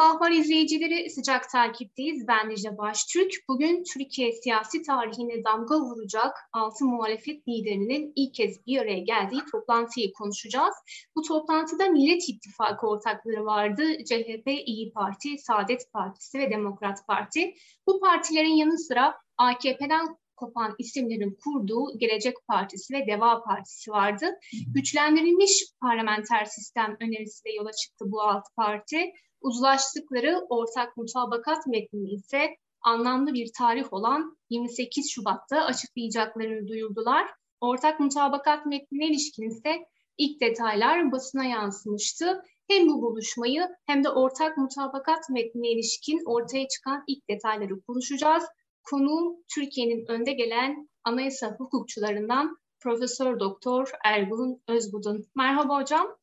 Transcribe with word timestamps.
Ahval 0.00 0.32
izleyicileri, 0.32 1.10
sıcak 1.10 1.50
takipteyiz. 1.50 2.28
Ben 2.28 2.50
Dicle 2.50 2.78
Baştürk. 2.78 3.32
Bugün 3.48 3.84
Türkiye 3.94 4.32
siyasi 4.32 4.82
tarihine 4.82 5.44
damga 5.44 5.80
vuracak 5.80 6.36
altı 6.52 6.84
muhalefet 6.84 7.48
liderinin 7.48 8.12
ilk 8.16 8.34
kez 8.34 8.66
bir 8.66 8.78
araya 8.78 8.98
geldiği 8.98 9.40
toplantıyı 9.52 10.12
konuşacağız. 10.12 10.74
Bu 11.16 11.22
toplantıda 11.22 11.88
Millet 11.88 12.28
İttifakı 12.28 12.86
ortakları 12.86 13.44
vardı. 13.44 13.82
CHP, 14.08 14.48
İyi 14.66 14.92
Parti, 14.92 15.38
Saadet 15.38 15.92
Partisi 15.92 16.38
ve 16.38 16.50
Demokrat 16.50 17.06
Parti. 17.06 17.54
Bu 17.86 18.00
partilerin 18.00 18.56
yanı 18.56 18.78
sıra 18.78 19.14
AKP'den 19.38 20.19
kopan 20.40 20.74
isimlerin 20.78 21.38
kurduğu 21.44 21.98
Gelecek 21.98 22.34
Partisi 22.48 22.94
ve 22.94 23.06
Deva 23.06 23.42
Partisi 23.42 23.90
vardı. 23.90 24.26
Güçlendirilmiş 24.74 25.64
parlamenter 25.80 26.44
sistem 26.44 26.96
önerisiyle 27.00 27.56
yola 27.56 27.72
çıktı 27.72 28.04
bu 28.08 28.22
alt 28.22 28.44
parti. 28.56 29.12
Uzlaştıkları 29.40 30.46
ortak 30.48 30.96
mutabakat 30.96 31.66
metnini 31.66 32.10
ise 32.10 32.56
anlamlı 32.82 33.34
bir 33.34 33.50
tarih 33.58 33.92
olan 33.92 34.38
28 34.50 35.10
Şubat'ta 35.10 35.64
açıklayacaklarını 35.64 36.68
duyurdular. 36.68 37.26
Ortak 37.60 38.00
mutabakat 38.00 38.66
metnine 38.66 39.06
ilişkin 39.06 39.50
ise 39.50 39.86
ilk 40.18 40.40
detaylar 40.40 41.12
basına 41.12 41.44
yansımıştı. 41.44 42.42
Hem 42.68 42.88
bu 42.88 43.02
buluşmayı 43.02 43.68
hem 43.86 44.04
de 44.04 44.08
ortak 44.08 44.56
mutabakat 44.56 45.30
metnine 45.30 45.68
ilişkin 45.68 46.20
ortaya 46.26 46.68
çıkan 46.68 47.04
ilk 47.06 47.28
detayları 47.28 47.80
konuşacağız. 47.80 48.44
Konuğum 48.82 49.36
Türkiye'nin 49.54 50.06
önde 50.08 50.32
gelen 50.32 50.88
anayasa 51.04 51.56
hukukçularından 51.58 52.58
Profesör 52.80 53.40
Doktor 53.40 53.90
Ergun 54.04 54.62
Özbudun. 54.68 55.26
Merhaba 55.36 55.80
hocam. 55.80 56.16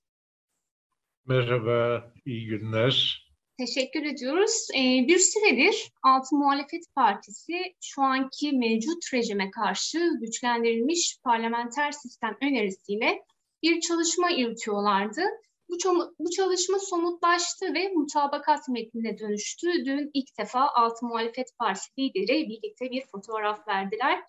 Merhaba, 1.25 2.03
iyi 2.25 2.47
günler. 2.47 3.27
Teşekkür 3.57 4.03
ediyoruz. 4.03 4.67
Ee, 4.75 5.07
bir 5.07 5.19
süredir 5.19 5.91
Altı 6.03 6.35
Muhalefet 6.35 6.83
Partisi 6.95 7.75
şu 7.81 8.01
anki 8.01 8.51
mevcut 8.51 9.13
rejime 9.13 9.51
karşı 9.51 9.99
güçlendirilmiş 10.21 11.19
parlamenter 11.23 11.91
sistem 11.91 12.37
önerisiyle 12.41 13.23
bir 13.63 13.79
çalışma 13.79 14.29
yürütüyorlardı. 14.29 15.21
Bu, 15.69 15.77
bu 16.19 16.29
çalışma 16.29 16.79
somutlaştı 16.79 17.73
ve 17.73 17.93
mutabakat 17.95 18.69
metnine 18.69 19.19
dönüştü. 19.19 19.67
Dün 19.85 20.11
ilk 20.13 20.37
defa 20.39 20.69
Altı 20.75 21.05
Muhalefet 21.05 21.47
Partisi 21.59 21.91
lideri 21.99 22.49
birlikte 22.49 22.91
bir 22.91 23.03
fotoğraf 23.11 23.67
verdiler. 23.67 24.19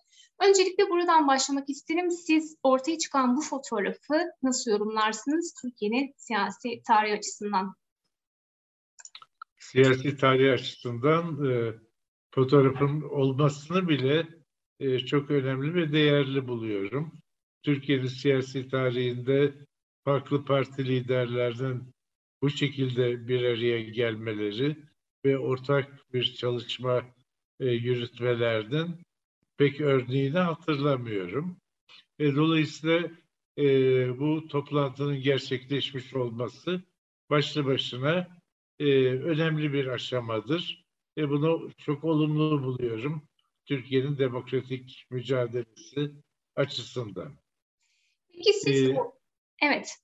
Öncelikle 0.40 0.90
buradan 0.90 1.28
başlamak 1.28 1.68
isterim. 1.68 2.10
Siz 2.10 2.56
ortaya 2.62 2.98
çıkan 2.98 3.36
bu 3.36 3.40
fotoğrafı 3.40 4.24
nasıl 4.42 4.70
yorumlarsınız 4.70 5.54
Türkiye'nin 5.62 6.14
siyasi 6.16 6.82
tarihi 6.86 7.18
açısından? 7.18 7.74
Siyasi 9.58 10.16
tarih 10.16 10.52
açısından 10.52 11.50
e, 11.50 11.74
fotoğrafın 12.34 13.02
olmasını 13.02 13.88
bile 13.88 14.26
e, 14.80 14.98
çok 14.98 15.30
önemli 15.30 15.74
ve 15.74 15.92
değerli 15.92 16.48
buluyorum. 16.48 17.12
Türkiye'nin 17.62 18.06
siyasi 18.06 18.68
tarihinde 18.68 19.54
farklı 20.08 20.44
parti 20.44 20.84
liderlerinin 20.84 21.94
bu 22.42 22.50
şekilde 22.50 23.28
bir 23.28 23.44
araya 23.44 23.82
gelmeleri 23.82 24.76
ve 25.24 25.38
ortak 25.38 26.12
bir 26.12 26.34
çalışma 26.34 27.04
e, 27.60 27.66
yürütmelerden 27.66 28.98
pek 29.56 29.80
örneğini 29.80 30.38
hatırlamıyorum. 30.38 31.56
E, 32.18 32.34
dolayısıyla 32.36 33.10
e, 33.58 33.64
bu 34.18 34.48
toplantının 34.48 35.20
gerçekleşmiş 35.20 36.14
olması 36.14 36.82
başlı 37.30 37.66
başına 37.66 38.28
e, 38.78 38.84
önemli 39.08 39.72
bir 39.72 39.86
aşamadır. 39.86 40.84
E, 41.18 41.28
bunu 41.28 41.70
çok 41.78 42.04
olumlu 42.04 42.62
buluyorum 42.62 43.22
Türkiye'nin 43.66 44.18
demokratik 44.18 45.06
mücadelesi 45.10 46.12
açısından. 46.56 47.32
Peki 48.28 48.52
siz... 48.52 48.90
Ee, 48.90 48.96
evet. 49.62 49.98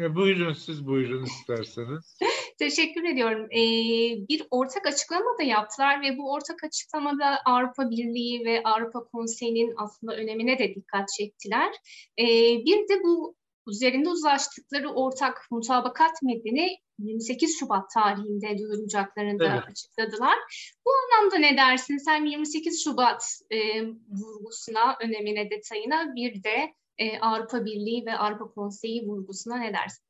E, 0.00 0.14
buyurun 0.14 0.52
siz 0.52 0.86
buyurun 0.86 1.24
isterseniz. 1.24 2.18
Teşekkür 2.58 3.04
ediyorum. 3.04 3.46
Ee, 3.50 4.28
bir 4.28 4.46
ortak 4.50 4.86
açıklama 4.86 5.38
da 5.38 5.42
yaptılar 5.42 6.02
ve 6.02 6.18
bu 6.18 6.32
ortak 6.32 6.64
açıklamada 6.64 7.40
Avrupa 7.44 7.90
Birliği 7.90 8.44
ve 8.44 8.62
Avrupa 8.64 9.04
Konseyi'nin 9.04 9.74
aslında 9.76 10.16
önemine 10.16 10.58
de 10.58 10.74
dikkat 10.74 11.08
çektiler. 11.18 11.72
Ee, 12.18 12.24
bir 12.64 12.88
de 12.88 13.02
bu 13.02 13.34
üzerinde 13.66 14.08
uzlaştıkları 14.08 14.92
ortak 14.92 15.46
mutabakat 15.50 16.22
metnini 16.22 16.78
28 16.98 17.58
Şubat 17.58 17.90
tarihinde 17.90 18.58
duyuracaklarını 18.58 19.38
da 19.38 19.52
evet. 19.54 19.64
açıkladılar. 19.70 20.38
Bu 20.86 20.90
anlamda 20.90 21.38
ne 21.38 21.56
dersin? 21.56 21.96
Sen 21.96 22.24
28 22.24 22.84
Şubat 22.84 23.40
e, 23.50 23.82
vurgusuna, 24.10 24.96
önemine, 25.00 25.50
detayına 25.50 26.14
bir 26.14 26.42
de 26.42 26.74
e, 26.98 27.18
Avrupa 27.18 27.64
Birliği 27.64 28.06
ve 28.06 28.18
Avrupa 28.18 28.54
Konseyi 28.54 29.06
vurgusuna 29.06 29.58
ne 29.58 29.72
dersin? 29.72 30.04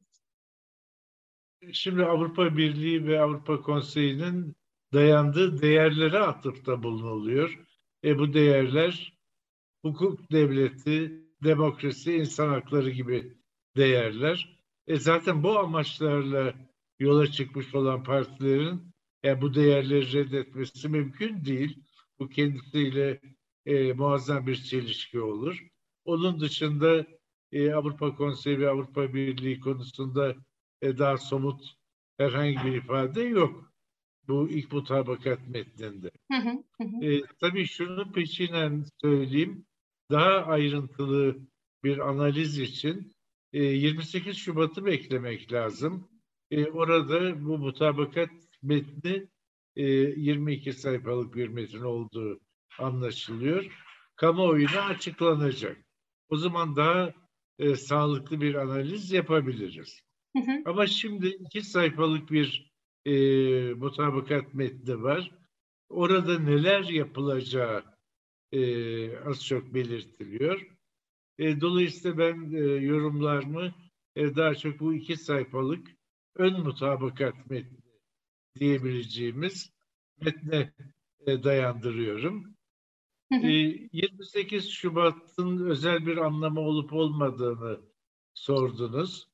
Şimdi 1.72 2.04
Avrupa 2.04 2.56
Birliği 2.56 3.06
ve 3.06 3.20
Avrupa 3.20 3.62
Konseyi'nin 3.62 4.56
dayandığı 4.92 5.62
değerlere 5.62 6.18
atıfta 6.18 6.82
bulunuluyor. 6.82 7.64
E 8.04 8.18
bu 8.18 8.32
değerler 8.34 9.18
hukuk 9.82 10.32
devleti, 10.32 11.24
demokrasi, 11.44 12.14
insan 12.14 12.48
hakları 12.48 12.90
gibi 12.90 13.36
değerler. 13.76 14.60
E 14.86 14.96
zaten 14.96 15.42
bu 15.42 15.58
amaçlarla 15.58 16.54
yola 16.98 17.26
çıkmış 17.26 17.74
olan 17.74 18.04
partilerin 18.04 18.94
e, 19.24 19.40
bu 19.40 19.54
değerleri 19.54 20.12
reddetmesi 20.12 20.88
mümkün 20.88 21.44
değil. 21.44 21.78
Bu 22.18 22.28
kendisiyle 22.28 23.20
e, 23.66 23.92
muazzam 23.92 24.46
bir 24.46 24.56
çelişki 24.56 25.20
olur. 25.20 25.73
Onun 26.04 26.40
dışında 26.40 27.06
e, 27.52 27.72
Avrupa 27.72 28.16
Konseyi 28.16 28.60
ve 28.60 28.68
Avrupa 28.70 29.14
Birliği 29.14 29.60
konusunda 29.60 30.34
e, 30.82 30.98
daha 30.98 31.18
somut 31.18 31.74
herhangi 32.18 32.64
bir 32.64 32.76
ifade 32.76 33.22
yok. 33.22 33.72
Bu 34.28 34.48
ilk 34.50 34.72
mutabakat 34.72 35.48
metninde. 35.48 36.10
E, 37.02 37.22
tabii 37.40 37.66
şunu 37.66 38.12
peşinen 38.12 38.84
söyleyeyim. 39.00 39.66
Daha 40.10 40.30
ayrıntılı 40.30 41.36
bir 41.84 41.98
analiz 41.98 42.58
için 42.58 43.12
e, 43.52 43.62
28 43.62 44.36
Şubat'ı 44.36 44.84
beklemek 44.84 45.52
lazım. 45.52 46.08
E, 46.50 46.64
orada 46.66 47.44
bu 47.44 47.58
mutabakat 47.58 48.30
metni 48.62 49.28
e, 49.76 49.84
22 49.84 50.72
sayfalık 50.72 51.34
bir 51.34 51.48
metin 51.48 51.82
olduğu 51.82 52.40
anlaşılıyor. 52.78 53.84
Kamuoyuna 54.16 54.80
açıklanacak. 54.80 55.83
O 56.28 56.36
zaman 56.36 56.76
daha 56.76 57.12
e, 57.58 57.76
sağlıklı 57.76 58.40
bir 58.40 58.54
analiz 58.54 59.12
yapabiliriz. 59.12 60.00
Hı 60.36 60.42
hı. 60.42 60.62
Ama 60.64 60.86
şimdi 60.86 61.26
iki 61.26 61.62
sayfalık 61.62 62.30
bir 62.30 62.72
e, 63.06 63.14
mutabakat 63.74 64.54
metni 64.54 65.02
var. 65.02 65.30
Orada 65.88 66.38
neler 66.38 66.84
yapılacağı 66.84 67.84
e, 68.52 69.18
az 69.18 69.46
çok 69.46 69.74
belirtiliyor. 69.74 70.66
E, 71.38 71.60
dolayısıyla 71.60 72.18
ben 72.18 72.52
e, 72.52 72.58
yorumlarımı 72.60 73.74
e, 74.16 74.36
daha 74.36 74.54
çok 74.54 74.80
bu 74.80 74.94
iki 74.94 75.16
sayfalık 75.16 75.88
ön 76.36 76.60
mutabakat 76.60 77.50
metni 77.50 77.78
diyebileceğimiz 78.60 79.70
metne 80.20 80.72
e, 81.26 81.42
dayandırıyorum. 81.42 82.53
E, 83.42 83.88
28 83.92 84.70
Şubat'ın 84.70 85.66
özel 85.66 86.06
bir 86.06 86.16
anlamı 86.16 86.60
olup 86.60 86.92
olmadığını 86.92 87.80
sordunuz 88.34 89.28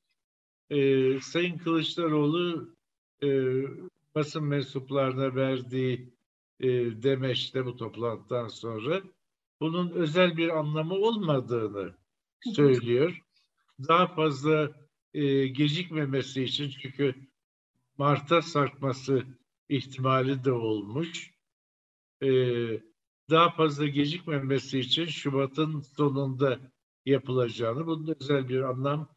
e, 0.71 1.19
Sayın 1.19 1.57
Kılıçdaroğlu 1.57 2.75
e, 3.23 3.27
basın 4.15 4.43
mensuplarına 4.43 5.35
verdiği 5.35 6.13
e, 6.59 6.67
demeçte 7.03 7.65
bu 7.65 7.77
toplantıdan 7.77 8.47
sonra 8.47 9.01
bunun 9.59 9.89
özel 9.89 10.37
bir 10.37 10.49
anlamı 10.49 10.93
olmadığını 10.93 11.93
söylüyor. 12.55 13.21
Daha 13.87 14.07
fazla 14.07 14.71
e, 15.13 15.47
gecikmemesi 15.47 16.43
için 16.43 16.69
çünkü 16.69 17.15
Mart'a 17.97 18.41
sarkması 18.41 19.23
ihtimali 19.69 20.43
de 20.43 20.51
olmuş. 20.51 21.31
E, 22.23 22.29
daha 23.31 23.49
fazla 23.49 23.87
gecikmemesi 23.87 24.79
için 24.79 25.05
Şubat'ın 25.05 25.79
sonunda 25.79 26.59
yapılacağını, 27.05 27.87
bunun 27.87 28.15
özel 28.19 28.49
bir 28.49 28.61
anlam 28.61 29.07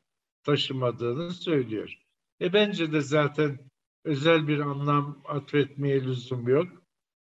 taşımadığını 0.42 1.30
söylüyor. 1.30 1.98
E 2.40 2.52
bence 2.52 2.92
de 2.92 3.00
zaten 3.00 3.70
özel 4.04 4.48
bir 4.48 4.58
anlam 4.58 5.22
atfetmeye 5.24 6.04
lüzum 6.04 6.48
yok. 6.48 6.68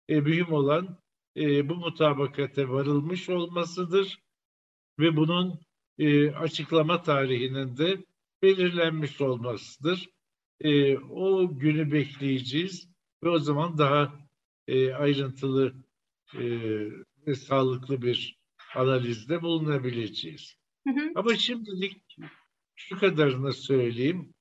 e, 0.08 0.20
mühim 0.20 0.52
olan 0.52 0.98
e, 1.36 1.68
bu 1.68 1.74
mutabakate 1.74 2.68
varılmış 2.68 3.28
olmasıdır 3.28 4.18
ve 4.98 5.16
bunun 5.16 5.60
e, 5.98 6.30
açıklama 6.30 7.02
tarihinin 7.02 7.76
de 7.76 8.04
belirlenmiş 8.42 9.20
olmasıdır. 9.20 10.08
E, 10.60 10.98
o 10.98 11.58
günü 11.58 11.92
bekleyeceğiz 11.92 12.88
ve 13.24 13.28
o 13.28 13.38
zaman 13.38 13.78
daha 13.78 14.18
e, 14.68 14.92
ayrıntılı 14.92 15.74
e, 16.34 16.44
ve 17.26 17.34
sağlıklı 17.34 18.02
bir 18.02 18.38
analizde 18.74 19.42
bulunabileceğiz. 19.42 20.54
Hı 20.86 20.90
hı. 20.90 21.12
Ama 21.14 21.36
şimdilik 21.36 22.16
şu 22.74 22.98
kadarını 22.98 23.52
söyleyeyim. 23.52 24.34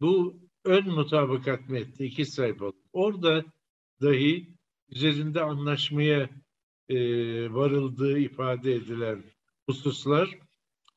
Bu 0.00 0.40
ön 0.64 0.88
mutabakat 0.88 1.68
metni 1.68 2.06
iki 2.06 2.24
sayfa. 2.24 2.72
Orada 2.92 3.44
dahi 4.02 4.54
üzerinde 4.88 5.42
anlaşmaya 5.42 6.30
e, 6.88 6.96
varıldığı 7.52 8.18
ifade 8.18 8.74
edilen 8.74 9.24
hususlar 9.66 10.38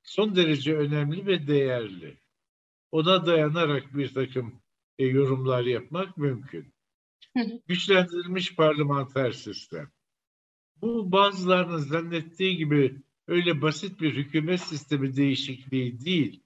son 0.04 0.36
derece 0.36 0.76
önemli 0.76 1.26
ve 1.26 1.48
değerli. 1.48 2.18
Ona 2.92 3.26
dayanarak 3.26 3.98
bir 3.98 4.14
takım 4.14 4.62
e, 5.00 5.06
yorumlar 5.06 5.64
yapmak 5.64 6.18
mümkün. 6.18 6.73
Güçlendirilmiş 7.68 8.56
parlamenter 8.56 9.32
sistem. 9.32 9.92
Bu 10.82 11.12
bazılarının 11.12 11.78
zannettiği 11.78 12.58
gibi 12.58 13.02
öyle 13.28 13.62
basit 13.62 14.02
bir 14.02 14.16
hükümet 14.16 14.62
sistemi 14.62 15.16
değişikliği 15.16 16.06
değil. 16.06 16.44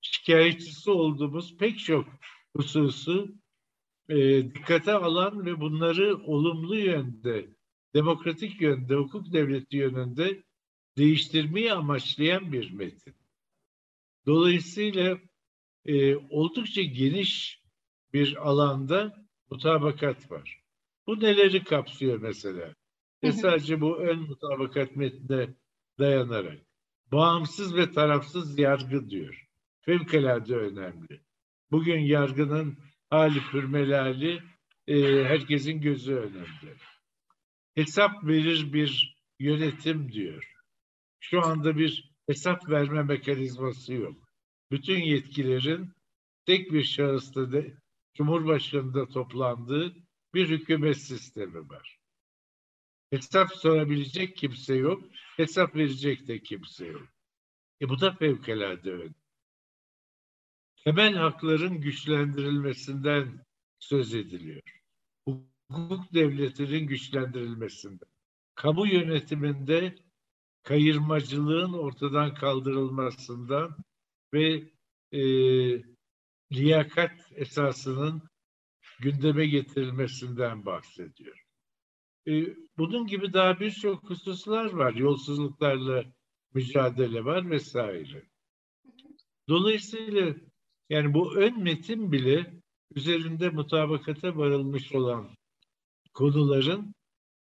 Şikayetçisi 0.00 0.90
olduğumuz 0.90 1.56
pek 1.56 1.78
çok 1.78 2.08
hususu 2.56 3.34
e, 4.08 4.44
dikkate 4.54 4.92
alan 4.92 5.46
ve 5.46 5.60
bunları 5.60 6.16
olumlu 6.16 6.76
yönde, 6.76 7.48
demokratik 7.94 8.60
yönde, 8.60 8.94
hukuk 8.94 9.32
devleti 9.32 9.76
yönünde 9.76 10.42
değiştirmeyi 10.96 11.72
amaçlayan 11.72 12.52
bir 12.52 12.70
metin. 12.70 13.14
Dolayısıyla 14.26 15.18
e, 15.84 16.16
oldukça 16.16 16.82
geniş 16.82 17.62
bir 18.12 18.48
alanda 18.48 19.29
mutabakat 19.50 20.30
var. 20.30 20.62
Bu 21.06 21.20
neleri 21.20 21.64
kapsıyor 21.64 22.20
mesela? 22.20 22.74
E 23.22 23.32
sadece 23.32 23.80
bu 23.80 23.96
ön 23.98 24.18
mutabakat 24.18 24.96
metnine 24.96 25.54
dayanarak. 25.98 26.58
Bağımsız 27.12 27.76
ve 27.76 27.90
tarafsız 27.90 28.58
yargı 28.58 29.10
diyor. 29.10 29.46
Fevkalade 29.80 30.56
önemli. 30.56 31.20
Bugün 31.70 31.98
yargının 31.98 32.78
hali 33.10 33.40
pürmelali 33.50 34.42
e, 34.88 35.24
herkesin 35.24 35.80
gözü 35.80 36.14
önünde. 36.14 36.76
Hesap 37.74 38.24
verir 38.24 38.72
bir 38.72 39.16
yönetim 39.38 40.12
diyor. 40.12 40.52
Şu 41.20 41.42
anda 41.46 41.78
bir 41.78 42.12
hesap 42.26 42.70
verme 42.70 43.02
mekanizması 43.02 43.92
yok. 43.94 44.16
Bütün 44.70 44.98
yetkilerin 44.98 45.92
tek 46.46 46.72
bir 46.72 46.82
şahısta 46.84 47.52
de, 47.52 47.74
Cumhurbaşkanı'nda 48.14 49.08
toplandığı 49.08 49.94
bir 50.34 50.48
hükümet 50.48 50.96
sistemi 50.96 51.68
var. 51.68 51.98
Hesap 53.10 53.52
sorabilecek 53.52 54.36
kimse 54.36 54.74
yok, 54.74 55.02
hesap 55.36 55.76
verecek 55.76 56.28
de 56.28 56.42
kimse 56.42 56.86
yok. 56.86 57.08
E 57.80 57.88
bu 57.88 58.00
da 58.00 58.12
fevkalade 58.12 58.92
önemli. 58.92 59.14
Temel 60.84 61.14
hakların 61.14 61.80
güçlendirilmesinden 61.80 63.44
söz 63.78 64.14
ediliyor. 64.14 64.62
Hukuk 65.28 66.14
devletinin 66.14 66.86
güçlendirilmesinden. 66.86 68.08
Kamu 68.54 68.86
yönetiminde 68.86 69.94
kayırmacılığın 70.62 71.72
ortadan 71.72 72.34
kaldırılmasından 72.34 73.76
ve 74.34 74.70
e, 75.12 75.20
liyakat 76.52 77.12
esasının 77.34 78.22
gündeme 79.00 79.46
getirilmesinden 79.46 80.66
bahsediyor. 80.66 81.44
E, 82.28 82.54
bunun 82.78 83.06
gibi 83.06 83.32
daha 83.32 83.60
birçok 83.60 84.10
hususlar 84.10 84.72
var. 84.72 84.94
Yolsuzluklarla 84.94 86.04
mücadele 86.54 87.24
var 87.24 87.50
vesaire. 87.50 88.22
Dolayısıyla 89.48 90.34
yani 90.88 91.14
bu 91.14 91.34
ön 91.36 91.62
metin 91.62 92.12
bile 92.12 92.62
üzerinde 92.94 93.48
mutabakata 93.50 94.36
varılmış 94.36 94.92
olan 94.92 95.28
konuların 96.14 96.94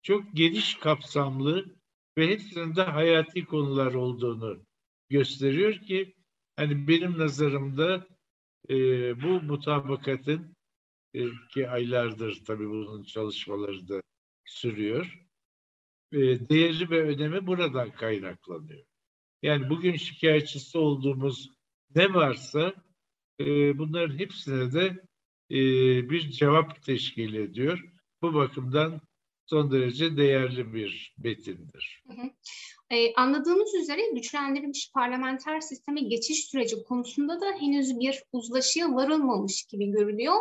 çok 0.03 0.37
geniş 0.37 0.75
kapsamlı 0.75 1.77
ve 2.19 2.29
hepsinde 2.29 2.83
hayati 2.83 3.45
konular 3.45 3.95
olduğunu 3.95 4.63
gösteriyor 5.09 5.75
ki 5.75 6.15
hani 6.57 6.89
benim 6.89 7.19
nazarımda 7.19 8.07
e, 8.71 8.77
bu 9.23 9.43
mutabakatın 9.43 10.57
e, 11.15 11.21
ki 11.55 11.71
aylardır 11.71 12.43
tabii 12.47 12.69
bunun 12.69 13.03
çalışmaları 13.03 13.89
da 13.89 14.03
sürüyor. 14.45 15.27
E, 16.13 16.19
değeri 16.49 16.91
ve 16.91 17.03
önemi 17.03 17.47
buradan 17.47 17.91
kaynaklanıyor. 17.91 18.85
Yani 19.43 19.71
bugün 19.71 19.97
şikayetçisi 19.97 20.79
olduğumuz 20.79 21.51
ne 21.95 22.15
varsa 22.15 22.75
e, 23.41 23.79
bunların 23.79 24.19
hepsine 24.19 24.73
de 24.73 25.07
e, 25.51 25.61
bir 26.11 26.31
cevap 26.31 26.83
teşkil 26.83 27.35
ediyor. 27.35 27.85
Bu 28.23 28.35
bakımdan 28.35 29.01
son 29.47 29.71
derece 29.73 30.17
değerli 30.17 30.75
bir 30.75 31.15
metindir. 31.19 32.03
Hı 32.07 32.13
hı. 32.13 32.31
Ee, 32.91 33.15
anladığımız 33.15 33.75
üzere 33.75 34.01
güçlendirilmiş 34.15 34.91
parlamenter 34.95 35.61
sisteme 35.61 36.01
geçiş 36.01 36.45
süreci 36.45 36.85
konusunda 36.85 37.41
da 37.41 37.47
henüz 37.61 38.01
bir 38.01 38.23
uzlaşıya 38.33 38.95
varılmamış 38.95 39.65
gibi 39.65 39.91
görülüyor. 39.91 40.37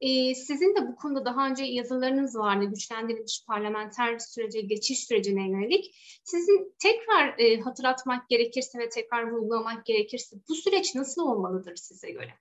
Ee, 0.00 0.34
sizin 0.34 0.76
de 0.76 0.88
bu 0.88 0.96
konuda 0.96 1.24
daha 1.24 1.48
önce 1.48 1.64
yazılarınız 1.64 2.36
vardı 2.36 2.64
güçlendirilmiş 2.64 3.44
parlamenter 3.46 4.18
sürece 4.18 4.60
geçiş 4.60 5.06
sürecine 5.06 5.50
yönelik. 5.50 5.94
Sizin 6.24 6.74
tekrar 6.78 7.38
e, 7.38 7.60
hatırlatmak 7.60 8.28
gerekirse 8.28 8.78
ve 8.78 8.88
tekrar 8.88 9.30
vurgulamak 9.30 9.86
gerekirse 9.86 10.36
bu 10.48 10.54
süreç 10.54 10.94
nasıl 10.94 11.22
olmalıdır 11.22 11.76
size 11.76 12.10
göre? 12.10 12.34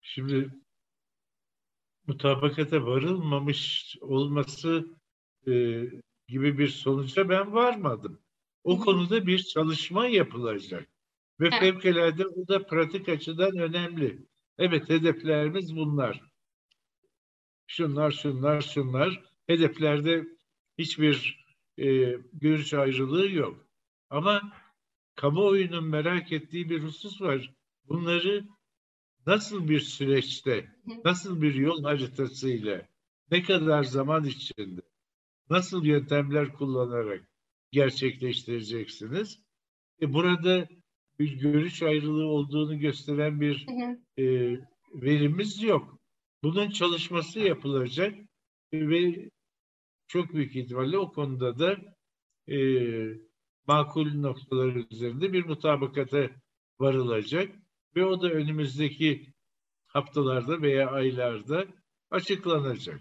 Şimdi 0.00 0.50
mutabakata 2.06 2.86
varılmamış 2.86 3.96
olması 4.00 4.86
e, 5.46 5.52
gibi 6.28 6.58
bir 6.58 6.68
sonuca 6.68 7.28
ben 7.28 7.52
varmadım. 7.52 8.23
O 8.64 8.80
konuda 8.80 9.26
bir 9.26 9.38
çalışma 9.38 10.06
yapılacak. 10.06 10.88
Ve 11.40 11.48
evet. 11.48 11.60
fevkalade 11.60 12.26
o 12.26 12.48
da 12.48 12.66
pratik 12.66 13.08
açıdan 13.08 13.58
önemli. 13.58 14.26
Evet 14.58 14.88
hedeflerimiz 14.88 15.76
bunlar. 15.76 16.20
Şunlar, 17.66 18.10
şunlar, 18.10 18.60
şunlar. 18.60 19.22
Hedeflerde 19.46 20.26
hiçbir 20.78 21.44
e, 21.78 22.16
görüş 22.32 22.74
ayrılığı 22.74 23.30
yok. 23.30 23.66
Ama 24.10 24.52
kamuoyunun 25.14 25.84
merak 25.84 26.32
ettiği 26.32 26.70
bir 26.70 26.82
husus 26.82 27.20
var. 27.20 27.54
Bunları 27.88 28.44
nasıl 29.26 29.68
bir 29.68 29.80
süreçte, 29.80 30.76
nasıl 31.04 31.42
bir 31.42 31.54
yol 31.54 31.82
haritasıyla, 31.82 32.88
ne 33.30 33.42
kadar 33.42 33.84
zaman 33.84 34.24
içinde, 34.24 34.80
nasıl 35.50 35.84
yöntemler 35.84 36.52
kullanarak 36.52 37.33
gerçekleştireceksiniz? 37.74 39.38
E 40.02 40.12
burada 40.12 40.68
bir 41.18 41.38
görüş 41.38 41.82
ayrılığı 41.82 42.26
olduğunu 42.26 42.78
gösteren 42.78 43.40
bir 43.40 43.66
e, 44.18 44.24
verimiz 44.94 45.62
yok. 45.62 45.98
Bunun 46.42 46.70
çalışması 46.70 47.40
yapılacak 47.40 48.14
ve 48.72 49.30
çok 50.08 50.34
büyük 50.34 50.56
ihtimalle 50.56 50.98
o 50.98 51.12
konuda 51.12 51.58
da 51.58 51.78
e, 52.54 52.58
makul 53.66 54.14
noktalar 54.14 54.74
üzerinde 54.90 55.32
bir 55.32 55.46
mutabakata 55.46 56.30
varılacak 56.80 57.56
ve 57.96 58.04
o 58.04 58.22
da 58.22 58.30
önümüzdeki 58.30 59.34
haftalarda 59.86 60.62
veya 60.62 60.90
aylarda 60.90 61.66
açıklanacak. 62.10 63.00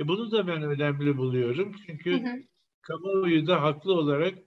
E 0.00 0.08
bunu 0.08 0.30
da 0.30 0.46
ben 0.46 0.62
önemli 0.62 1.16
buluyorum 1.16 1.72
çünkü 1.86 2.12
hı 2.12 2.16
hı. 2.16 2.42
Kamuoyu 2.86 3.46
da 3.46 3.62
haklı 3.62 3.92
olarak 3.92 4.38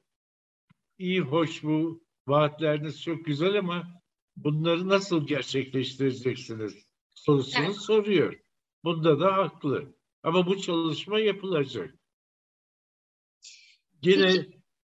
iyi 0.97 1.21
hoş 1.21 1.63
bu 1.63 2.03
vaatleriniz 2.27 3.01
çok 3.01 3.25
güzel 3.25 3.59
ama 3.59 4.01
bunları 4.35 4.87
nasıl 4.89 5.27
gerçekleştireceksiniz 5.27 6.87
sorusunu 7.13 7.65
evet. 7.65 7.75
soruyor. 7.75 8.39
Bunda 8.83 9.19
da 9.19 9.37
haklı. 9.37 9.95
Ama 10.23 10.47
bu 10.47 10.61
çalışma 10.61 11.19
yapılacak. 11.19 11.95
Yine 14.01 14.31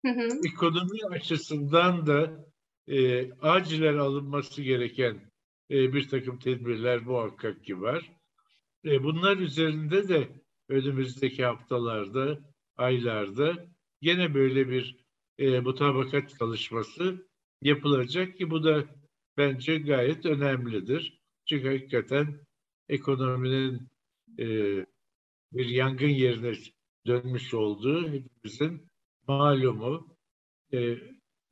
hı 0.05 0.11
hı. 0.11 0.29
ekonomi 0.47 1.05
açısından 1.11 2.07
da 2.07 2.45
e, 2.87 3.31
acilen 3.31 3.97
alınması 3.97 4.61
gereken 4.61 5.31
e, 5.71 5.93
bir 5.93 6.09
takım 6.09 6.39
tedbirler 6.39 7.01
muhakkak 7.01 7.63
ki 7.63 7.81
var. 7.81 8.11
E, 8.85 9.03
bunlar 9.03 9.37
üzerinde 9.37 10.07
de 10.07 10.43
önümüzdeki 10.69 11.45
haftalarda, 11.45 12.39
aylarda 12.77 13.67
gene 14.01 14.33
böyle 14.33 14.69
bir 14.69 15.05
e, 15.37 15.59
mutabakat 15.59 16.39
çalışması 16.39 17.27
yapılacak 17.61 18.37
ki 18.37 18.49
bu 18.49 18.63
da 18.63 18.85
bence 19.37 19.77
gayet 19.77 20.25
önemlidir. 20.25 21.21
Çünkü 21.45 21.67
hakikaten 21.67 22.39
ekonominin 22.89 23.89
e, 24.39 24.45
bir 25.53 25.65
yangın 25.65 26.07
yerine 26.07 26.53
dönmüş 27.07 27.53
olduğu 27.53 28.09
hepimizin 28.11 28.87
malumu. 29.27 30.17
E, 30.73 30.97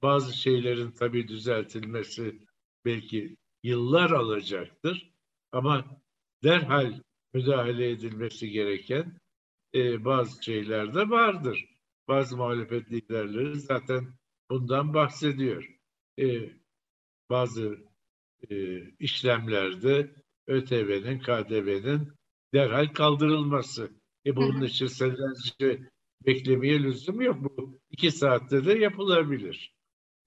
bazı 0.02 0.38
şeylerin 0.38 0.92
tabii 0.92 1.28
düzeltilmesi 1.28 2.40
belki 2.86 3.38
yıllar 3.64 4.12
alacaktır. 4.12 5.12
Ama 5.52 6.02
derhal 6.44 6.94
müdahale 7.34 7.90
edilmesi 7.90 8.50
gereken 8.50 9.21
e, 9.76 10.06
bazı 10.06 10.44
şeyler 10.44 10.94
de 10.94 11.10
vardır. 11.10 11.66
Bazı 12.08 12.38
muhalefet 12.38 12.92
liderleri 12.92 13.60
zaten 13.60 14.14
bundan 14.50 14.94
bahsediyor. 14.94 15.80
E, 16.20 16.50
bazı 17.30 17.78
e, 18.50 18.82
işlemlerde 19.00 20.16
ÖTV'nin, 20.48 21.20
KDV'nin 21.20 22.14
derhal 22.54 22.88
kaldırılması. 22.88 23.92
E 24.26 24.36
bunun 24.36 24.62
için 24.62 24.88
senelerce 24.88 25.92
beklemeye 26.26 26.84
lüzum 26.84 27.22
yok. 27.22 27.38
Bu 27.42 27.80
iki 27.90 28.12
saatte 28.12 28.66
de 28.66 28.74
yapılabilir. 28.74 29.76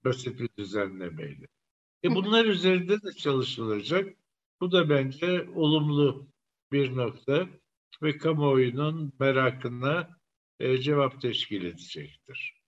Basit 0.05 0.39
bir 0.39 0.49
düzenlemeyle. 0.57 1.47
E 2.03 2.09
bunlar 2.09 2.45
üzerinde 2.45 3.01
de 3.01 3.11
çalışılacak. 3.17 4.17
Bu 4.61 4.71
da 4.71 4.89
bence 4.89 5.49
olumlu 5.55 6.27
bir 6.71 6.95
nokta 6.95 7.47
ve 8.01 8.17
kamuoyunun 8.17 9.13
merakına 9.19 10.09
e, 10.59 10.77
cevap 10.77 11.21
teşkil 11.21 11.65
edecektir. 11.65 12.61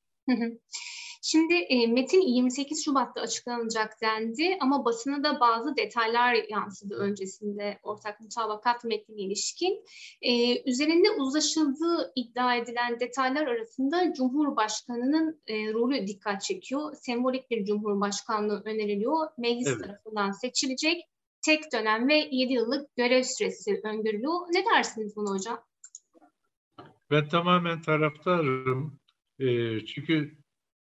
Şimdi 1.21 1.53
e, 1.53 1.87
metin 1.87 2.21
28 2.21 2.85
Şubat'ta 2.85 3.21
açıklanacak 3.21 4.01
dendi 4.01 4.57
ama 4.59 4.85
basına 4.85 5.23
da 5.23 5.39
bazı 5.39 5.75
detaylar 5.77 6.37
yansıdı 6.49 6.95
öncesinde 6.95 7.79
ortak 7.83 8.21
mutabakat 8.21 8.83
metnine 8.83 9.21
ilişkin. 9.21 9.85
E, 10.21 10.63
üzerinde 10.69 11.11
uzlaşıldığı 11.11 12.11
iddia 12.15 12.55
edilen 12.55 12.99
detaylar 12.99 13.47
arasında 13.47 14.13
Cumhurbaşkanı'nın 14.13 15.41
e, 15.47 15.73
rolü 15.73 16.07
dikkat 16.07 16.41
çekiyor. 16.41 16.95
Sembolik 16.95 17.51
bir 17.51 17.65
Cumhurbaşkanlığı 17.65 18.61
öneriliyor. 18.65 19.27
Meclis 19.37 19.67
evet. 19.67 19.81
tarafından 19.81 20.31
seçilecek. 20.31 21.01
Tek 21.41 21.73
dönem 21.73 22.07
ve 22.07 22.15
7 22.31 22.53
yıllık 22.53 22.95
görev 22.95 23.23
süresi 23.23 23.81
öngörülüyor. 23.83 24.33
Ne 24.53 24.65
dersiniz 24.65 25.15
bunu 25.15 25.29
hocam? 25.29 25.63
Ben 27.11 27.27
tamamen 27.27 27.81
taraftarım. 27.81 28.99
E, 29.39 29.79
çünkü 29.85 30.37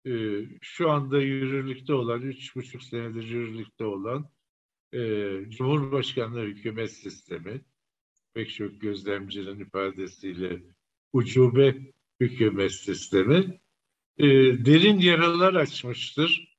e, 0.07 0.13
şu 0.61 0.91
anda 0.91 1.21
yürürlükte 1.21 1.95
olan, 1.95 2.23
üç 2.23 2.57
buçuk 2.57 2.83
senedir 2.83 3.23
yürürlükte 3.23 3.85
olan 3.85 4.31
e, 4.93 5.01
Cumhurbaşkanlığı 5.49 6.45
hükümet 6.45 6.93
sistemi, 6.93 7.61
pek 8.35 8.55
çok 8.55 8.81
gözlemcinin 8.81 9.61
ifadesiyle 9.61 10.63
ucube 11.13 11.93
hükümet 12.21 12.73
sistemi 12.73 13.61
e, 14.19 14.27
derin 14.65 14.99
yaralar 14.99 15.55
açmıştır. 15.55 16.59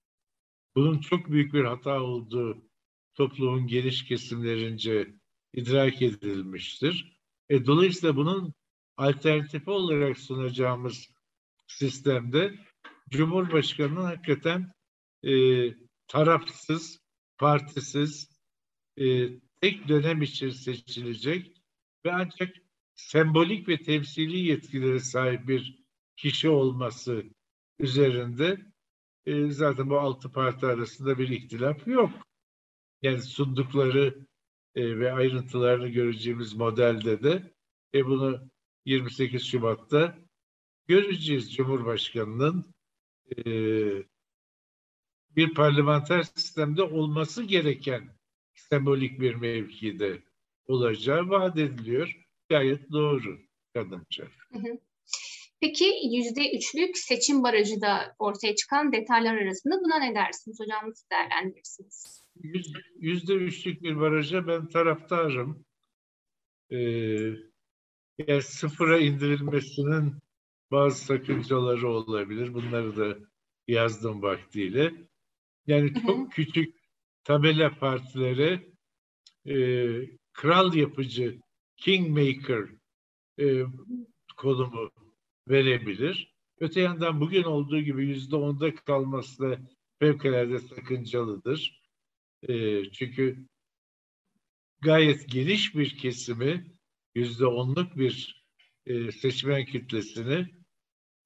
Bunun 0.75 0.99
çok 0.99 1.31
büyük 1.31 1.53
bir 1.53 1.63
hata 1.63 2.01
olduğu 2.01 2.65
toplumun 3.15 3.67
geniş 3.67 4.05
kesimlerince 4.05 5.15
idrak 5.53 6.01
edilmiştir. 6.01 7.19
E, 7.49 7.65
dolayısıyla 7.65 8.15
bunun 8.15 8.53
alternatifi 8.97 9.69
olarak 9.69 10.17
sunacağımız 10.17 11.09
sistemde 11.67 12.59
Cumhurbaşkanı'nın 13.09 14.03
hakikaten 14.03 14.71
e, 15.23 15.33
tarafsız, 16.07 16.99
partisiz, 17.37 18.29
e, 18.97 19.29
tek 19.61 19.87
dönem 19.87 20.21
için 20.21 20.49
seçilecek 20.49 21.61
ve 22.05 22.13
ancak 22.13 22.55
sembolik 22.95 23.67
ve 23.69 23.77
temsili 23.77 24.37
yetkileri 24.37 24.99
sahip 24.99 25.47
bir 25.47 25.85
kişi 26.15 26.49
olması 26.49 27.23
üzerinde 27.79 28.65
e, 29.25 29.49
zaten 29.51 29.89
bu 29.89 29.99
altı 29.99 30.31
parti 30.31 30.65
arasında 30.65 31.17
bir 31.17 31.29
ihtilaf 31.29 31.87
yok. 31.87 32.11
Yani 33.05 33.21
sundukları 33.21 34.25
e, 34.75 34.99
ve 34.99 35.11
ayrıntılarını 35.11 35.87
göreceğimiz 35.87 36.53
modelde 36.53 37.23
de 37.23 37.53
e, 37.93 38.05
bunu 38.05 38.49
28 38.85 39.45
Şubat'ta 39.45 40.17
göreceğiz 40.87 41.53
Cumhurbaşkanı'nın 41.53 42.65
e, 43.37 43.43
bir 45.35 45.53
parlamenter 45.53 46.23
sistemde 46.23 46.83
olması 46.83 47.43
gereken 47.43 48.09
sembolik 48.53 49.19
bir 49.19 49.35
mevkide 49.35 50.23
olacağı 50.67 51.29
vaat 51.29 51.57
ediliyor. 51.57 52.17
Gayet 52.49 52.91
doğru 52.91 53.39
kadınca. 53.73 54.27
Peki 55.59 55.85
yüzde 56.11 56.57
üçlük 56.57 56.97
seçim 56.97 57.43
barajı 57.43 57.81
da 57.81 58.15
ortaya 58.19 58.55
çıkan 58.55 58.91
detaylar 58.91 59.37
arasında 59.37 59.75
buna 59.83 59.99
ne 59.99 60.15
dersiniz 60.15 60.59
hocam? 60.59 60.89
Nasıl 60.89 61.09
değerlendirirsiniz? 61.09 62.24
Yüzde 62.99 63.33
üçlük 63.33 63.83
bir 63.83 63.99
baraja 63.99 64.47
ben 64.47 64.67
taraftarım. 64.67 65.65
Ee, 66.71 66.77
yani 68.27 68.41
sıfıra 68.41 68.99
indirilmesinin 68.99 70.13
bazı 70.71 71.05
sakıncaları 71.05 71.87
olabilir. 71.89 72.53
Bunları 72.53 72.97
da 72.97 73.17
yazdım 73.67 74.21
vaktiyle. 74.21 74.93
Yani 75.67 75.93
çok 76.05 76.31
küçük 76.31 76.75
tabela 77.23 77.79
partileri 77.79 78.73
e, 79.45 79.55
kral 80.33 80.73
yapıcı, 80.73 81.39
kingmaker 81.77 82.69
e, 83.39 83.63
konumu 84.37 84.91
verebilir. 85.47 86.35
Öte 86.59 86.81
yandan 86.81 87.21
bugün 87.21 87.43
olduğu 87.43 87.79
gibi 87.79 88.05
yüzde 88.05 88.35
onda 88.35 88.75
kalması 88.75 89.43
da 89.43 89.59
fevkalade 89.99 90.59
sakıncalıdır. 90.59 91.84
E, 92.41 92.83
çünkü 92.91 93.47
gayet 94.81 95.29
geniş 95.29 95.75
bir 95.75 95.97
kesimi 95.97 96.75
yüzde 97.15 97.45
onluk 97.45 97.97
bir 97.97 98.45
e, 98.85 99.11
seçmen 99.11 99.65
kitlesini 99.65 100.47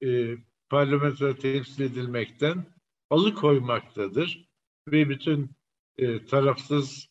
e, 0.04 0.36
parlamentoda 0.68 1.36
temsil 1.36 1.82
edilmekten 1.82 2.66
alıkoymaktadır. 3.10 4.50
Ve 4.88 5.08
bütün 5.08 5.50
e, 5.98 6.24
tarafsız 6.24 7.08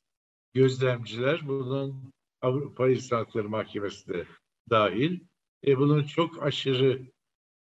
gözlemciler 0.53 1.47
bunun 1.47 2.13
Avrupa 2.41 2.89
İnsan 2.89 3.17
Hakları 3.17 3.49
Mahkemesi 3.49 4.07
de 4.07 4.25
dahil 4.69 5.19
e, 5.67 5.77
bunun 5.77 6.03
çok 6.03 6.43
aşırı 6.43 7.11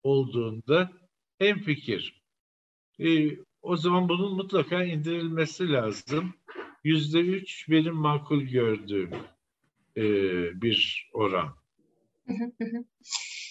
olduğunda 0.03 0.93
en 1.41 1.59
fikir. 1.59 2.23
E, 3.01 3.31
o 3.69 3.77
zaman 3.77 4.09
bunun 4.09 4.35
mutlaka 4.35 4.85
indirilmesi 4.85 5.73
lazım. 5.73 6.35
Yüzde 6.85 7.19
üç 7.19 7.69
benim 7.69 7.95
makul 7.95 8.41
gördüğüm 8.41 9.11
e, 9.97 10.03
bir 10.63 11.11
oran. 11.13 11.49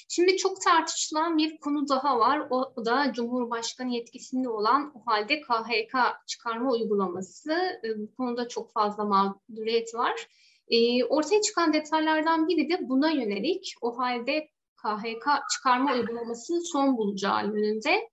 Şimdi 0.10 0.38
çok 0.38 0.62
tartışılan 0.62 1.38
bir 1.38 1.58
konu 1.58 1.88
daha 1.90 2.20
var. 2.20 2.48
O 2.50 2.86
da 2.86 3.14
Cumhurbaşkanı 3.14 3.94
yetkisinde 3.94 4.50
olan 4.50 4.92
o 4.96 5.12
halde 5.12 5.42
KHK 5.42 5.96
çıkarma 6.28 6.72
uygulaması. 6.72 7.54
Ee, 7.84 8.00
bu 8.00 8.16
konuda 8.16 8.48
çok 8.48 8.74
fazla 8.74 9.06
mağduriyet 9.06 9.96
var. 9.96 10.28
E, 10.68 11.04
ortaya 11.04 11.42
çıkan 11.42 11.74
detaylardan 11.74 12.48
biri 12.48 12.70
de 12.70 12.90
buna 12.90 13.12
yönelik 13.12 13.74
o 13.82 13.98
halde 13.98 14.48
KHK 14.76 15.28
çıkarma 15.54 15.94
uygulaması 15.94 16.62
son 16.62 16.98
bulacağı 16.98 17.46
yönünde. 17.46 18.10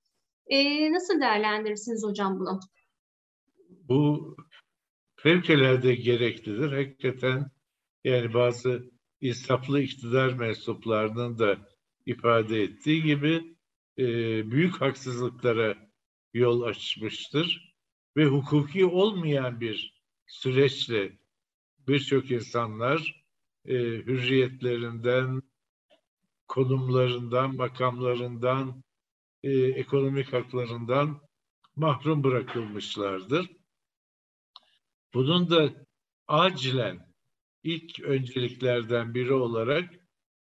E, 0.47 0.93
nasıl 0.93 1.21
değerlendirirsiniz 1.21 2.05
hocam 2.05 2.41
bunu? 2.41 2.61
Bu 3.69 4.37
fevkalade 5.17 5.95
gereklidir. 5.95 6.73
Hakikaten 6.73 7.51
yani 8.05 8.35
bazı 8.35 8.91
insaflı 9.21 9.81
iktidar 9.81 10.33
mensuplarının 10.33 11.39
da 11.39 11.59
ifade 12.07 12.63
ettiği 12.63 13.03
gibi 13.03 13.57
e, 13.99 14.07
büyük 14.51 14.81
haksızlıklara 14.81 15.77
yol 16.35 16.63
açmıştır 16.63 17.75
ve 18.17 18.25
hukuki 18.27 18.87
olmayan 18.87 19.61
bir 19.61 20.03
süreçle 20.27 21.19
birçok 21.89 22.31
insanlar 22.31 23.25
e, 23.65 23.75
hürriyetlerinden, 23.75 25.43
konumlarından, 26.49 27.57
makamlarından, 27.57 28.84
e, 29.45 29.51
ekonomik 29.53 30.33
haklarından 30.33 31.21
mahrum 31.77 32.25
bırakılmışlardır. 32.25 33.51
Bunun 35.15 35.51
da 35.51 35.87
acilen 36.29 37.15
ilk 37.63 38.01
önceliklerden 38.01 39.15
biri 39.15 39.33
olarak 39.33 39.95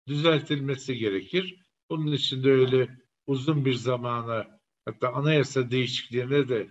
düzeltilmesi 0.08 0.98
gerekir. 0.98 1.64
Bunun 1.90 2.12
için 2.12 2.44
de 2.44 2.52
öyle 2.52 2.98
uzun 3.28 3.66
bir 3.66 3.74
zamana 3.74 4.60
hatta 4.86 5.14
anayasa 5.14 5.72
değişikliğine 5.72 6.50
de 6.50 6.70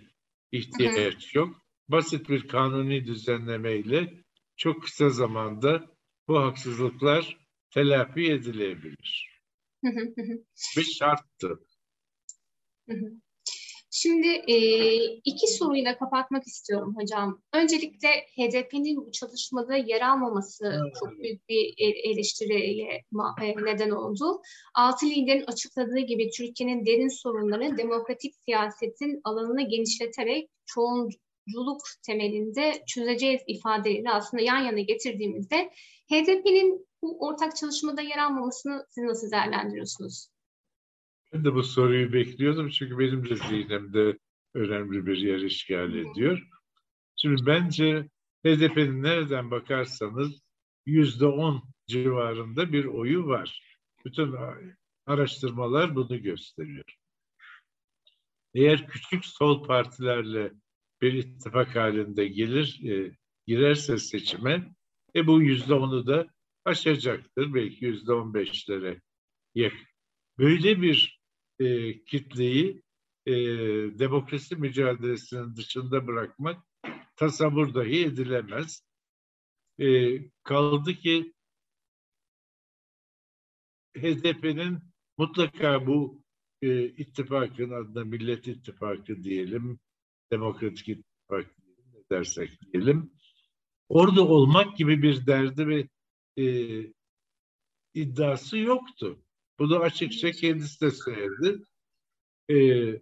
ihtiyaç 0.51 1.35
yok. 1.35 1.55
Basit 1.87 2.29
bir 2.29 2.47
kanuni 2.47 3.05
düzenlemeyle 3.05 4.23
çok 4.57 4.83
kısa 4.83 5.09
zamanda 5.09 5.95
bu 6.27 6.39
haksızlıklar 6.39 7.37
telafi 7.71 8.31
edilebilir. 8.31 9.39
bir 10.77 10.83
şarttı. 10.83 11.59
Şimdi 13.95 14.27
e, 14.27 14.55
iki 15.03 15.47
soruyla 15.47 15.97
kapatmak 15.97 16.47
istiyorum 16.47 16.95
hocam. 16.97 17.41
Öncelikle 17.53 18.09
HDP'nin 18.09 18.97
bu 18.97 19.11
çalışmada 19.11 19.75
yer 19.75 20.01
almaması 20.01 20.65
evet. 20.65 20.93
çok 20.99 21.19
büyük 21.19 21.49
bir 21.49 21.73
eleştiriye 22.11 23.03
neden 23.61 23.89
oldu. 23.89 24.41
Altı 24.75 25.05
liderin 25.05 25.43
açıkladığı 25.47 25.99
gibi 25.99 26.29
Türkiye'nin 26.29 26.85
derin 26.85 27.07
sorunları 27.07 27.77
demokratik 27.77 28.35
siyasetin 28.45 29.21
alanını 29.23 29.61
genişleterek 29.69 30.49
çoğunculuk 30.65 31.81
temelinde 32.05 32.83
çözeceğiz 32.87 33.41
ifadeleri 33.47 34.09
aslında 34.09 34.43
yan 34.43 34.61
yana 34.61 34.79
getirdiğimizde 34.79 35.69
HDP'nin 36.11 36.87
bu 37.01 37.27
ortak 37.27 37.55
çalışmada 37.55 38.01
yer 38.01 38.17
almamasını 38.17 38.85
siz 38.89 39.03
nasıl 39.03 39.31
değerlendiriyorsunuz? 39.31 40.27
Ben 41.33 41.45
de 41.45 41.53
bu 41.53 41.63
soruyu 41.63 42.13
bekliyordum 42.13 42.69
çünkü 42.69 42.99
benim 42.99 43.29
de 43.29 43.35
zihnimde 43.35 44.17
önemli 44.53 45.05
bir 45.05 45.17
yer 45.17 45.39
işgal 45.39 45.95
ediyor. 45.95 46.47
Şimdi 47.15 47.45
bence 47.45 48.09
HDP'nin 48.45 49.03
nereden 49.03 49.51
bakarsanız 49.51 50.41
yüzde 50.85 51.25
on 51.25 51.63
civarında 51.87 52.73
bir 52.73 52.85
oyu 52.85 53.27
var. 53.27 53.77
Bütün 54.05 54.35
araştırmalar 55.05 55.95
bunu 55.95 56.21
gösteriyor. 56.21 56.85
Eğer 58.53 58.87
küçük 58.87 59.25
sol 59.25 59.63
partilerle 59.63 60.51
bir 61.01 61.13
ittifak 61.13 61.75
halinde 61.75 62.27
gelir, 62.27 62.79
e, 62.89 63.17
girerse 63.47 63.97
seçime, 63.97 64.73
e 65.15 65.27
bu 65.27 65.41
yüzde 65.41 65.73
onu 65.73 66.07
da 66.07 66.27
aşacaktır. 66.65 67.53
Belki 67.53 67.85
yüzde 67.85 68.13
on 68.13 68.33
beşlere 68.33 69.01
yakın. 69.55 69.87
Böyle 70.37 70.81
bir 70.81 71.22
e, 71.59 71.99
kitleyi 72.03 72.81
e, 73.25 73.33
demokrasi 73.99 74.55
mücadelesinin 74.55 75.55
dışında 75.55 76.07
bırakmak 76.07 76.63
tasavvur 77.15 77.73
dahi 77.73 78.05
edilemez. 78.05 78.83
E, 79.79 80.19
kaldı 80.43 80.93
ki 80.93 81.33
HDP'nin 83.97 84.79
mutlaka 85.17 85.87
bu 85.87 86.23
e, 86.61 86.85
ittifakın 86.85 87.71
adına 87.71 88.03
Millet 88.03 88.47
İttifakı 88.47 89.23
diyelim, 89.23 89.79
Demokratik 90.31 90.89
İttifak 90.89 91.57
diyelim, 91.57 92.05
dersek 92.11 92.61
diyelim, 92.61 93.11
orada 93.89 94.27
olmak 94.27 94.77
gibi 94.77 95.03
bir 95.03 95.27
derdi 95.27 95.67
ve 95.67 95.87
e, 96.37 96.45
iddiası 97.93 98.57
yoktu. 98.57 99.22
Bunu 99.59 99.79
açıkça 99.79 100.31
kendisi 100.31 100.81
de 100.81 100.91
söyledi. 100.91 101.63
Ee, 102.49 103.01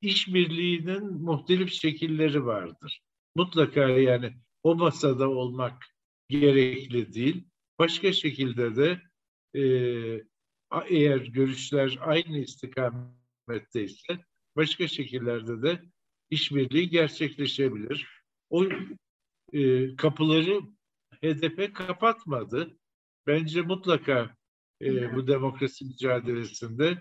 işbirliğinin 0.00 1.04
muhtelif 1.04 1.72
şekilleri 1.72 2.46
vardır. 2.46 3.02
Mutlaka 3.34 3.80
yani 3.88 4.34
o 4.62 4.74
masada 4.74 5.28
olmak 5.28 5.84
gerekli 6.28 7.14
değil. 7.14 7.44
Başka 7.78 8.12
şekilde 8.12 8.76
de 8.76 9.02
e, 9.54 9.62
eğer 10.88 11.18
görüşler 11.18 11.98
aynı 12.00 12.38
istikametteyse 12.38 14.24
başka 14.56 14.88
şekillerde 14.88 15.62
de 15.62 15.82
işbirliği 16.30 16.90
gerçekleşebilir. 16.90 18.08
O 18.50 18.64
e, 19.52 19.96
kapıları 19.96 20.60
HDP 21.22 21.74
kapatmadı. 21.74 22.78
Bence 23.26 23.62
mutlaka 23.62 24.36
e, 24.82 25.14
bu 25.14 25.26
demokrasi 25.26 25.84
mücadelesinde 25.84 26.98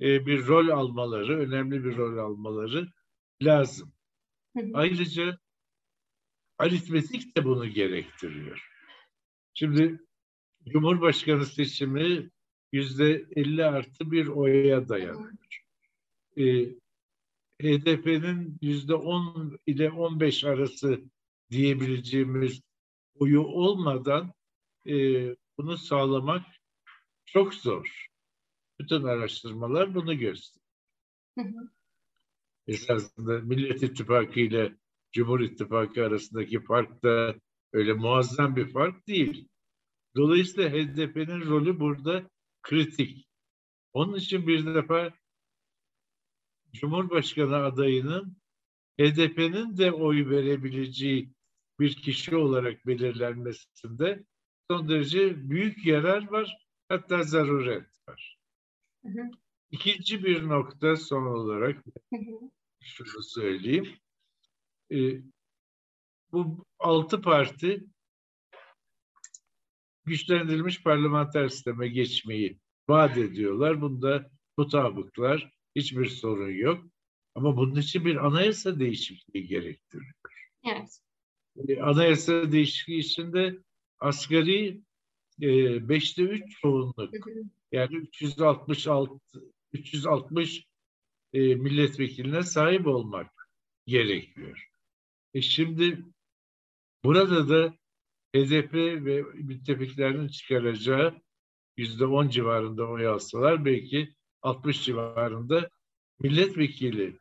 e, 0.00 0.26
bir 0.26 0.46
rol 0.46 0.68
almaları, 0.68 1.38
önemli 1.38 1.84
bir 1.84 1.96
rol 1.96 2.18
almaları 2.18 2.88
lazım. 3.42 3.92
Ayrıca 4.74 5.38
aritmetik 6.58 7.36
de 7.36 7.44
bunu 7.44 7.66
gerektiriyor. 7.66 8.68
Şimdi 9.54 10.00
Cumhurbaşkanı 10.68 11.46
seçimi 11.46 12.30
yüzde 12.72 13.26
50 13.36 13.64
artı 13.64 14.10
bir 14.10 14.26
oya 14.26 14.88
dayanıyor. 14.88 15.32
E, 16.36 16.64
HDP'nin 17.62 18.58
yüzde 18.62 18.94
10 18.94 19.58
ile 19.66 19.90
15 19.90 20.44
arası 20.44 21.00
diyebileceğimiz 21.50 22.60
oyu 23.14 23.42
olmadan 23.42 24.32
e, 24.86 24.94
bunu 25.58 25.76
sağlamak 25.76 26.46
çok 27.32 27.54
zor. 27.54 28.06
Bütün 28.80 29.02
araştırmalar 29.02 29.94
bunu 29.94 30.18
gösteriyor. 30.18 31.68
Esasında 32.66 33.38
Millet 33.38 33.82
İttifakı 33.82 34.40
ile 34.40 34.76
Cumhur 35.12 35.40
İttifakı 35.40 36.06
arasındaki 36.06 36.60
fark 36.60 37.04
da 37.04 37.34
öyle 37.72 37.92
muazzam 37.92 38.56
bir 38.56 38.72
fark 38.72 39.06
değil. 39.08 39.48
Dolayısıyla 40.16 40.70
HDP'nin 40.70 41.40
rolü 41.40 41.80
burada 41.80 42.30
kritik. 42.62 43.28
Onun 43.92 44.16
için 44.16 44.46
bir 44.46 44.74
defa 44.74 45.12
Cumhurbaşkanı 46.72 47.56
adayının 47.56 48.36
HDP'nin 49.00 49.76
de 49.78 49.92
oy 49.92 50.30
verebileceği 50.30 51.32
bir 51.80 51.94
kişi 51.94 52.36
olarak 52.36 52.86
belirlenmesinde 52.86 54.24
son 54.70 54.88
derece 54.88 55.50
büyük 55.50 55.86
yarar 55.86 56.30
var 56.30 56.69
hatta 56.90 57.22
zaruret 57.22 57.86
var. 58.08 58.38
Hı 59.04 59.08
hı. 59.08 59.30
İkinci 59.70 60.24
bir 60.24 60.48
nokta 60.48 60.96
son 60.96 61.26
olarak 61.26 61.84
şunu 62.82 63.22
söyleyeyim. 63.22 63.88
Ee, 64.92 65.20
bu 66.32 66.64
altı 66.78 67.22
parti 67.22 67.84
güçlendirilmiş 70.04 70.82
parlamenter 70.82 71.48
sisteme 71.48 71.88
geçmeyi 71.88 72.58
vaat 72.88 73.16
ediyorlar. 73.16 73.80
Bunda 73.80 74.30
mutabıklar, 74.56 75.52
hiçbir 75.76 76.06
sorun 76.06 76.50
yok. 76.50 76.84
Ama 77.34 77.56
bunun 77.56 77.76
için 77.76 78.04
bir 78.04 78.26
anayasa 78.26 78.80
değişikliği 78.80 79.46
gerektiriyor. 79.46 80.14
Evet. 80.64 81.00
Ee, 81.68 81.80
anayasa 81.80 82.52
değişikliği 82.52 82.98
için 82.98 83.32
de 83.32 83.58
asgari 84.00 84.80
e, 85.42 85.88
beşte 85.88 86.22
üç 86.22 86.60
çoğunluk 86.60 87.14
yani 87.72 87.96
366 87.96 89.20
360 89.72 90.66
e, 91.32 91.54
milletvekiline 91.54 92.42
sahip 92.42 92.86
olmak 92.86 93.48
gerekiyor. 93.86 94.70
E 95.34 95.42
şimdi 95.42 96.04
burada 97.04 97.48
da 97.48 97.74
HDP 98.34 98.74
ve 98.74 99.22
müttefiklerin 99.22 100.28
çıkaracağı 100.28 101.20
yüzde 101.76 102.06
on 102.06 102.28
civarında 102.28 102.88
oy 102.88 103.06
alsalar 103.06 103.64
belki 103.64 104.14
60 104.42 104.84
civarında 104.84 105.70
milletvekili 106.20 107.18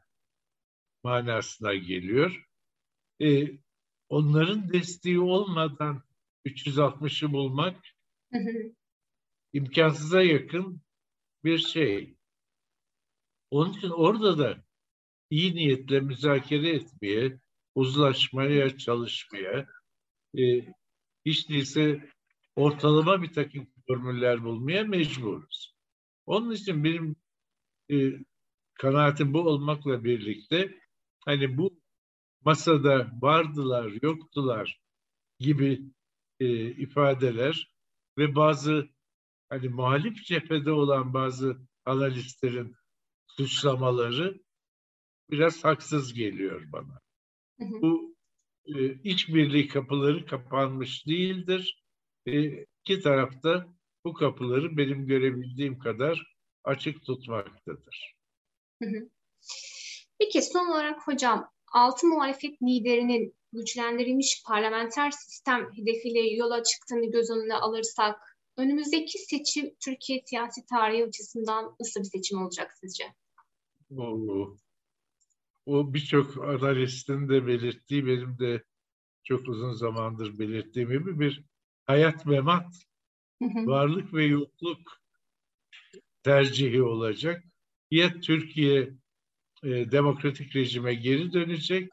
manasına 1.03 1.73
geliyor. 1.73 2.45
E, 3.21 3.51
onların 4.09 4.73
desteği 4.73 5.19
olmadan 5.19 6.03
360'ı 6.45 7.33
bulmak 7.33 7.75
imkansıza 9.53 10.21
yakın 10.21 10.81
bir 11.43 11.57
şey. 11.57 12.15
Onun 13.51 13.73
için 13.73 13.89
orada 13.89 14.37
da 14.37 14.63
iyi 15.29 15.55
niyetle 15.55 15.99
müzakere 15.99 16.69
etmeye, 16.69 17.39
uzlaşmaya 17.75 18.77
çalışmaya, 18.77 19.67
e, 20.37 20.41
hiç 21.25 21.49
değilse 21.49 22.09
ortalama 22.55 23.21
bir 23.21 23.33
takım 23.33 23.67
formüller 23.87 24.43
bulmaya 24.43 24.83
mecburuz. 24.83 25.75
Onun 26.25 26.51
için 26.51 26.83
benim 26.83 27.15
e, 27.91 27.95
kanaatim 28.73 29.33
bu 29.33 29.39
olmakla 29.39 30.03
birlikte 30.03 30.79
hani 31.25 31.57
bu 31.57 31.79
masada 32.45 33.11
vardılar, 33.21 33.93
yoktular 34.01 34.79
gibi 35.39 35.81
e, 36.39 36.71
ifadeler 36.71 37.71
ve 38.19 38.35
bazı 38.35 38.89
hani 39.49 39.69
muhalif 39.69 40.25
cephede 40.25 40.71
olan 40.71 41.13
bazı 41.13 41.57
analistlerin 41.85 42.75
suçlamaları 43.27 44.41
biraz 45.29 45.63
haksız 45.63 46.13
geliyor 46.13 46.63
bana. 46.71 46.99
Hı 47.59 47.65
hı. 47.65 47.81
Bu 47.81 48.15
e, 48.65 48.93
işbirliği 48.93 49.67
kapıları 49.67 50.25
kapanmış 50.25 51.07
değildir. 51.07 51.83
E, 52.25 52.65
iki 52.83 53.01
tarafta 53.01 53.67
bu 54.05 54.13
kapıları 54.13 54.77
benim 54.77 55.07
görebildiğim 55.07 55.79
kadar 55.79 56.35
açık 56.63 57.05
tutmaktadır. 57.05 58.15
Peki 60.19 60.41
son 60.41 60.71
olarak 60.71 61.07
hocam 61.07 61.49
altı 61.73 62.07
muhalefet 62.07 62.61
liderinin 62.61 63.38
güçlendirilmiş 63.53 64.43
parlamenter 64.47 65.11
sistem 65.11 65.69
hedefiyle 65.75 66.35
yola 66.35 66.63
çıktığını 66.63 67.11
göz 67.11 67.29
önüne 67.29 67.55
alırsak 67.55 68.39
önümüzdeki 68.57 69.17
seçim 69.17 69.75
Türkiye 69.85 70.21
siyasi 70.25 70.65
tarihi 70.65 71.05
açısından 71.05 71.75
nasıl 71.79 71.99
bir 71.99 72.05
seçim 72.05 72.41
olacak 72.41 72.71
sizce? 72.81 73.03
O, 73.97 74.57
o 75.65 75.93
birçok 75.93 76.37
analistin 76.37 77.29
de 77.29 77.47
belirttiği 77.47 78.05
benim 78.05 78.39
de 78.39 78.63
çok 79.23 79.47
uzun 79.47 79.73
zamandır 79.73 80.39
belirttiğim 80.39 80.89
gibi 80.89 81.19
bir 81.19 81.43
hayat 81.85 82.25
memat, 82.25 82.75
varlık 83.41 84.13
ve 84.13 84.25
yokluk 84.25 84.79
tercihi 86.23 86.83
olacak. 86.83 87.43
Ya 87.91 88.19
Türkiye 88.21 88.93
e, 89.63 89.91
demokratik 89.91 90.55
rejime 90.55 90.93
geri 90.93 91.33
dönecek 91.33 91.89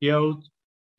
yahut 0.00 0.46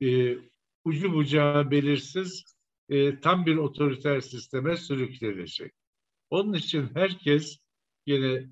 e, 0.02 0.38
ucu 0.86 1.14
bucağı 1.14 1.72
belirsiz 1.72 2.44
e, 2.90 3.20
tam 3.20 3.46
bir 3.46 3.56
otoriter 3.56 4.22
sisteme 4.22 4.78
sürüklenecek. 4.78 5.74
Onun 6.30 6.54
için 6.54 6.90
herkes 6.94 7.58
yine 8.06 8.50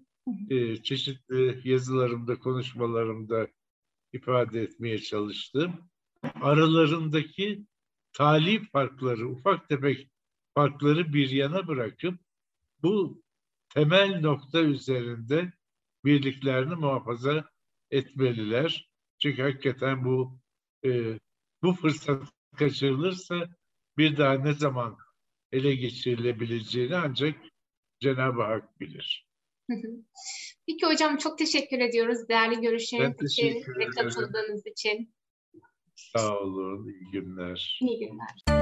e, 0.50 0.78
çeşitli 0.84 1.62
yazılarımda, 1.64 2.40
konuşmalarımda 2.40 3.48
ifade 4.14 4.62
etmeye 4.62 4.98
çalıştım. 4.98 5.74
Aralarındaki 6.42 7.66
tali 8.14 8.64
farkları, 8.64 9.30
ufak 9.30 9.70
tefek 9.70 10.10
farkları 10.56 11.14
bir 11.14 11.30
yana 11.30 11.68
bırakıp 11.68 12.20
bu 12.84 13.24
temel 13.70 14.20
nokta 14.20 14.62
üzerinde 14.62 15.54
birliklerini 16.06 16.76
muhafaza 16.76 17.50
etmeliler. 17.92 18.90
Çünkü 19.20 19.42
hakikaten 19.42 20.06
bu 20.06 20.40
e, 20.86 21.20
bu 21.64 21.74
fırsat 21.74 22.24
kaçırılırsa 22.58 23.36
bir 23.98 24.18
daha 24.18 24.34
ne 24.34 24.54
zaman 24.54 24.98
ele 25.52 25.76
geçirilebileceğini 25.76 26.96
ancak 26.96 27.36
Cenab-ı 28.00 28.42
Hak 28.42 28.80
bilir. 28.80 29.30
Peki 30.68 30.86
hocam 30.86 31.18
çok 31.18 31.38
teşekkür 31.38 31.80
ediyoruz 31.80 32.30
değerli 32.30 32.62
görüşleriniz 32.62 33.32
için 33.32 33.64
ve 33.80 33.86
katıldığınız 33.86 34.68
için. 34.68 35.14
Sağ 35.96 36.38
olun, 36.40 36.88
iyi 36.88 37.12
günler. 37.12 37.80
İyi 37.82 38.00
günler. 38.00 38.60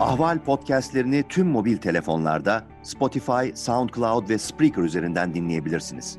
Ahval 0.00 0.44
podcastlerini 0.44 1.24
tüm 1.28 1.46
mobil 1.46 1.76
telefonlarda 1.76 2.68
Spotify, 2.82 3.54
SoundCloud 3.54 4.28
ve 4.28 4.38
Spreaker 4.38 4.82
üzerinden 4.82 5.34
dinleyebilirsiniz. 5.34 6.18